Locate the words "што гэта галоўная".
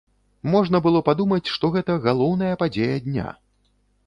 1.57-2.53